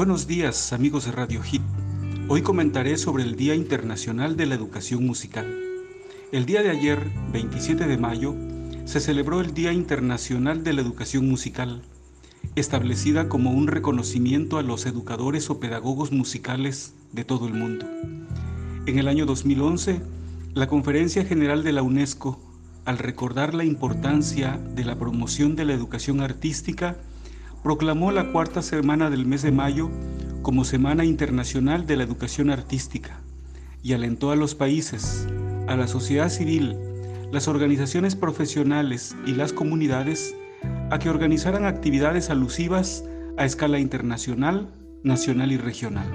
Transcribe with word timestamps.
Buenos 0.00 0.26
días 0.26 0.72
amigos 0.72 1.04
de 1.04 1.12
Radio 1.12 1.42
Hit. 1.42 1.60
Hoy 2.28 2.40
comentaré 2.40 2.96
sobre 2.96 3.22
el 3.22 3.36
Día 3.36 3.54
Internacional 3.54 4.34
de 4.34 4.46
la 4.46 4.54
Educación 4.54 5.04
Musical. 5.04 5.54
El 6.32 6.46
día 6.46 6.62
de 6.62 6.70
ayer, 6.70 7.10
27 7.34 7.86
de 7.86 7.98
mayo, 7.98 8.34
se 8.86 8.98
celebró 8.98 9.42
el 9.42 9.52
Día 9.52 9.74
Internacional 9.74 10.64
de 10.64 10.72
la 10.72 10.80
Educación 10.80 11.28
Musical, 11.28 11.82
establecida 12.56 13.28
como 13.28 13.50
un 13.50 13.66
reconocimiento 13.66 14.56
a 14.56 14.62
los 14.62 14.86
educadores 14.86 15.50
o 15.50 15.60
pedagogos 15.60 16.12
musicales 16.12 16.94
de 17.12 17.24
todo 17.24 17.46
el 17.46 17.52
mundo. 17.52 17.84
En 18.86 18.98
el 18.98 19.06
año 19.06 19.26
2011, 19.26 20.00
la 20.54 20.66
Conferencia 20.66 21.26
General 21.26 21.62
de 21.62 21.72
la 21.72 21.82
UNESCO, 21.82 22.40
al 22.86 22.96
recordar 22.96 23.52
la 23.52 23.64
importancia 23.64 24.58
de 24.74 24.86
la 24.86 24.98
promoción 24.98 25.56
de 25.56 25.66
la 25.66 25.74
educación 25.74 26.22
artística, 26.22 26.96
proclamó 27.62 28.10
la 28.10 28.32
cuarta 28.32 28.62
semana 28.62 29.10
del 29.10 29.26
mes 29.26 29.42
de 29.42 29.52
mayo 29.52 29.90
como 30.42 30.64
Semana 30.64 31.04
Internacional 31.04 31.86
de 31.86 31.96
la 31.96 32.04
Educación 32.04 32.50
Artística 32.50 33.20
y 33.82 33.92
alentó 33.92 34.30
a 34.30 34.36
los 34.36 34.54
países, 34.54 35.26
a 35.68 35.76
la 35.76 35.86
sociedad 35.86 36.30
civil, 36.30 36.76
las 37.30 37.48
organizaciones 37.48 38.16
profesionales 38.16 39.14
y 39.26 39.32
las 39.32 39.52
comunidades 39.52 40.34
a 40.90 40.98
que 40.98 41.10
organizaran 41.10 41.66
actividades 41.66 42.30
alusivas 42.30 43.04
a 43.36 43.44
escala 43.44 43.78
internacional, 43.78 44.68
nacional 45.02 45.52
y 45.52 45.56
regional. 45.58 46.08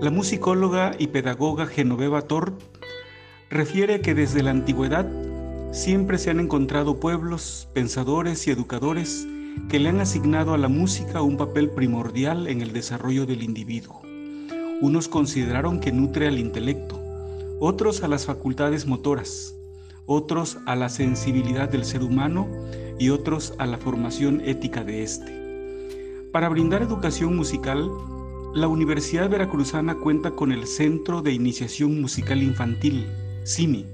La 0.00 0.10
musicóloga 0.10 0.92
y 0.98 1.08
pedagoga 1.08 1.66
Genoveva 1.66 2.22
Tort 2.22 2.62
refiere 3.50 4.00
que 4.00 4.14
desde 4.14 4.42
la 4.42 4.50
antigüedad 4.50 5.06
siempre 5.72 6.18
se 6.18 6.30
han 6.30 6.40
encontrado 6.40 6.98
pueblos, 6.98 7.68
pensadores 7.74 8.46
y 8.46 8.50
educadores 8.50 9.26
que 9.68 9.78
le 9.78 9.88
han 9.88 10.00
asignado 10.00 10.54
a 10.54 10.58
la 10.58 10.68
música 10.68 11.22
un 11.22 11.36
papel 11.36 11.70
primordial 11.70 12.46
en 12.46 12.60
el 12.60 12.72
desarrollo 12.72 13.26
del 13.26 13.42
individuo. 13.42 14.00
Unos 14.80 15.08
consideraron 15.08 15.80
que 15.80 15.92
nutre 15.92 16.28
al 16.28 16.38
intelecto, 16.38 17.00
otros 17.60 18.02
a 18.02 18.08
las 18.08 18.26
facultades 18.26 18.86
motoras, 18.86 19.54
otros 20.06 20.58
a 20.66 20.76
la 20.76 20.88
sensibilidad 20.88 21.68
del 21.68 21.84
ser 21.84 22.02
humano 22.02 22.46
y 22.98 23.10
otros 23.10 23.54
a 23.58 23.66
la 23.66 23.78
formación 23.78 24.40
ética 24.44 24.84
de 24.84 25.02
éste. 25.02 26.28
Para 26.32 26.48
brindar 26.48 26.82
educación 26.82 27.36
musical, 27.36 27.90
la 28.54 28.68
Universidad 28.68 29.28
Veracruzana 29.28 29.96
cuenta 29.96 30.32
con 30.32 30.52
el 30.52 30.66
Centro 30.66 31.22
de 31.22 31.32
Iniciación 31.32 32.00
Musical 32.00 32.42
Infantil, 32.42 33.06
CIMI, 33.46 33.86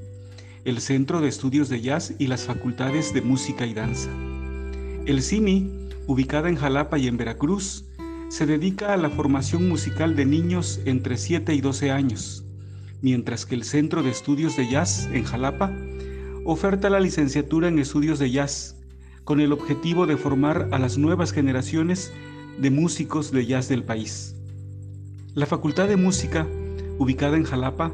el 0.64 0.80
Centro 0.80 1.20
de 1.20 1.28
Estudios 1.28 1.68
de 1.68 1.80
Jazz 1.80 2.14
y 2.18 2.26
las 2.26 2.44
Facultades 2.44 3.12
de 3.12 3.22
Música 3.22 3.66
y 3.66 3.74
Danza. 3.74 4.10
El 5.06 5.22
CIMI, 5.22 5.70
ubicada 6.06 6.48
en 6.48 6.56
Jalapa 6.56 6.96
y 6.98 7.08
en 7.08 7.18
Veracruz, 7.18 7.84
se 8.30 8.46
dedica 8.46 8.94
a 8.94 8.96
la 8.96 9.10
formación 9.10 9.68
musical 9.68 10.16
de 10.16 10.24
niños 10.24 10.80
entre 10.86 11.18
7 11.18 11.54
y 11.54 11.60
12 11.60 11.90
años, 11.90 12.42
mientras 13.02 13.44
que 13.44 13.54
el 13.54 13.64
Centro 13.64 14.02
de 14.02 14.08
Estudios 14.08 14.56
de 14.56 14.66
Jazz 14.66 15.06
en 15.12 15.24
Jalapa 15.24 15.70
oferta 16.46 16.88
la 16.88 17.00
licenciatura 17.00 17.68
en 17.68 17.78
estudios 17.78 18.18
de 18.18 18.30
jazz, 18.30 18.76
con 19.24 19.40
el 19.40 19.52
objetivo 19.52 20.06
de 20.06 20.16
formar 20.16 20.70
a 20.72 20.78
las 20.78 20.96
nuevas 20.96 21.32
generaciones 21.32 22.10
de 22.58 22.70
músicos 22.70 23.30
de 23.30 23.44
jazz 23.44 23.68
del 23.68 23.84
país. 23.84 24.34
La 25.34 25.44
Facultad 25.44 25.86
de 25.86 25.96
Música, 25.96 26.46
ubicada 26.98 27.36
en 27.36 27.44
Jalapa, 27.44 27.92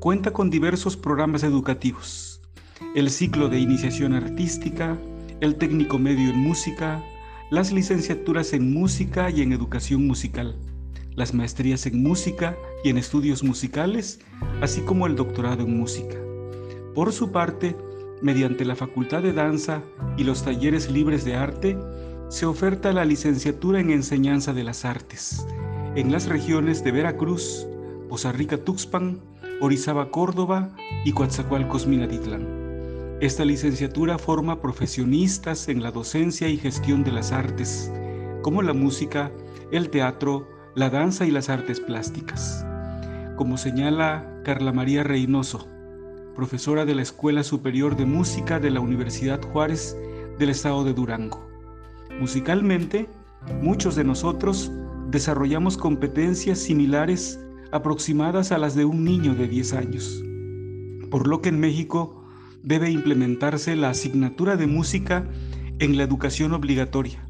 cuenta 0.00 0.32
con 0.32 0.50
diversos 0.50 0.96
programas 0.96 1.44
educativos, 1.44 2.40
el 2.96 3.10
ciclo 3.10 3.48
de 3.48 3.60
iniciación 3.60 4.12
artística, 4.12 4.98
el 5.40 5.56
técnico 5.56 5.98
medio 5.98 6.30
en 6.30 6.38
música, 6.38 7.02
las 7.50 7.72
licenciaturas 7.72 8.52
en 8.52 8.72
música 8.72 9.30
y 9.30 9.42
en 9.42 9.52
educación 9.52 10.06
musical, 10.06 10.56
las 11.14 11.34
maestrías 11.34 11.86
en 11.86 12.02
música 12.02 12.56
y 12.84 12.90
en 12.90 12.98
estudios 12.98 13.42
musicales, 13.42 14.20
así 14.60 14.80
como 14.82 15.06
el 15.06 15.16
doctorado 15.16 15.64
en 15.64 15.78
música. 15.78 16.16
Por 16.94 17.12
su 17.12 17.32
parte, 17.32 17.76
mediante 18.22 18.64
la 18.64 18.76
Facultad 18.76 19.22
de 19.22 19.32
Danza 19.32 19.82
y 20.16 20.24
los 20.24 20.44
talleres 20.44 20.90
libres 20.90 21.24
de 21.24 21.36
arte, 21.36 21.76
se 22.28 22.46
oferta 22.46 22.92
la 22.92 23.04
licenciatura 23.04 23.80
en 23.80 23.90
enseñanza 23.90 24.52
de 24.52 24.64
las 24.64 24.84
artes 24.84 25.46
en 25.98 26.12
las 26.12 26.26
regiones 26.26 26.84
de 26.84 26.92
Veracruz, 26.92 27.66
Poza 28.08 28.30
Rica 28.30 28.56
Tuxpan, 28.56 29.20
Orizaba 29.60 30.10
Córdoba 30.10 30.70
y 31.04 31.12
Coatzacoalcos 31.12 31.86
Minatitlán. 31.88 32.57
Esta 33.20 33.44
licenciatura 33.44 34.16
forma 34.16 34.60
profesionistas 34.60 35.66
en 35.68 35.82
la 35.82 35.90
docencia 35.90 36.48
y 36.48 36.56
gestión 36.56 37.02
de 37.02 37.10
las 37.10 37.32
artes, 37.32 37.90
como 38.42 38.62
la 38.62 38.74
música, 38.74 39.32
el 39.72 39.90
teatro, 39.90 40.46
la 40.76 40.88
danza 40.88 41.26
y 41.26 41.32
las 41.32 41.48
artes 41.48 41.80
plásticas. 41.80 42.64
Como 43.34 43.58
señala 43.58 44.40
Carla 44.44 44.72
María 44.72 45.02
Reynoso, 45.02 45.66
profesora 46.36 46.84
de 46.84 46.94
la 46.94 47.02
Escuela 47.02 47.42
Superior 47.42 47.96
de 47.96 48.04
Música 48.06 48.60
de 48.60 48.70
la 48.70 48.78
Universidad 48.78 49.42
Juárez 49.42 49.96
del 50.38 50.50
Estado 50.50 50.84
de 50.84 50.92
Durango. 50.92 51.44
Musicalmente, 52.20 53.08
muchos 53.60 53.96
de 53.96 54.04
nosotros 54.04 54.70
desarrollamos 55.08 55.76
competencias 55.76 56.60
similares 56.60 57.40
aproximadas 57.72 58.52
a 58.52 58.58
las 58.58 58.76
de 58.76 58.84
un 58.84 59.02
niño 59.02 59.34
de 59.34 59.48
10 59.48 59.72
años, 59.72 60.22
por 61.10 61.26
lo 61.26 61.42
que 61.42 61.48
en 61.48 61.58
México 61.58 62.17
debe 62.62 62.90
implementarse 62.90 63.76
la 63.76 63.90
asignatura 63.90 64.56
de 64.56 64.66
música 64.66 65.28
en 65.78 65.96
la 65.96 66.02
educación 66.02 66.52
obligatoria, 66.52 67.26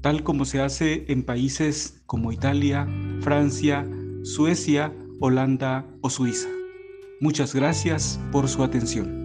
tal 0.00 0.22
como 0.22 0.44
se 0.44 0.60
hace 0.60 1.04
en 1.08 1.22
países 1.22 2.02
como 2.06 2.32
Italia, 2.32 2.86
Francia, 3.20 3.88
Suecia, 4.22 4.92
Holanda 5.20 5.86
o 6.00 6.10
Suiza. 6.10 6.48
Muchas 7.20 7.54
gracias 7.54 8.20
por 8.32 8.48
su 8.48 8.62
atención. 8.62 9.23